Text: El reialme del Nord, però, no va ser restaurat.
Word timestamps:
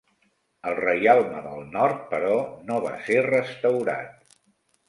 El 0.69 0.77
reialme 0.79 1.43
del 1.49 1.61
Nord, 1.75 2.01
però, 2.13 2.33
no 2.71 2.81
va 2.87 2.97
ser 3.11 3.21
restaurat. 3.29 4.37